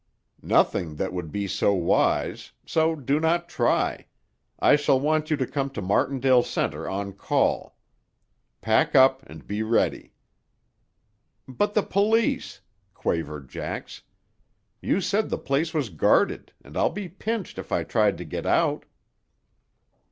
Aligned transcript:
"Nothing 0.41 0.95
that 0.95 1.13
would 1.13 1.31
be 1.31 1.45
so 1.45 1.75
wise. 1.75 2.53
So 2.65 2.95
do 2.95 3.19
not 3.19 3.47
try. 3.47 4.07
I 4.59 4.75
shall 4.75 4.99
want 4.99 5.29
you 5.29 5.37
to 5.37 5.45
come 5.45 5.69
to 5.69 5.81
Martindale 5.83 6.41
Center 6.41 6.89
on 6.89 7.13
call. 7.13 7.77
Pack 8.61 8.95
up 8.95 9.21
and 9.29 9.45
be 9.45 9.61
ready." 9.61 10.15
"But 11.47 11.75
the 11.75 11.83
police!" 11.83 12.61
quavered 12.95 13.47
Jax. 13.49 14.01
"You 14.81 15.01
said 15.01 15.29
the 15.29 15.37
place 15.37 15.71
was 15.71 15.89
guarded, 15.89 16.51
and 16.63 16.75
I'd 16.75 16.95
be 16.95 17.07
pinched 17.07 17.59
if 17.59 17.71
I 17.71 17.83
tried 17.83 18.17
to 18.17 18.25
get 18.25 18.47
out." 18.47 18.85